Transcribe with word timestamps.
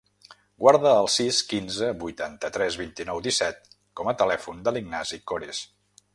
Guarda 0.61 0.93
el 1.01 1.09
sis, 1.15 1.41
quinze, 1.51 1.89
vuitanta-tres, 2.05 2.79
vint-i-nou, 2.85 3.23
disset 3.29 3.71
com 4.01 4.11
a 4.11 4.17
telèfon 4.25 4.67
de 4.69 4.75
l'Ignasi 4.79 5.23
Cores. 5.35 5.63